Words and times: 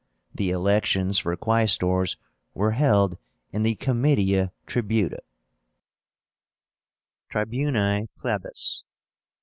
The 0.33 0.49
elections 0.49 1.19
for 1.19 1.37
Quaestors 1.37 2.17
were 2.55 2.71
held 2.71 3.19
in 3.51 3.61
the 3.61 3.75
Comitia 3.75 4.51
Tribúta. 4.67 5.19
TRIBUNI 7.29 8.07
PLEBIS. 8.17 8.83